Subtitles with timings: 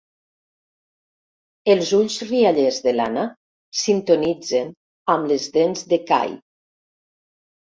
[1.73, 3.27] Els ulls riallers de l'Anna
[3.83, 4.73] sintonitzen
[5.17, 6.35] amb les dents d'Ekahi.